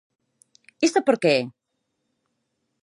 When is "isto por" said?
0.87-1.15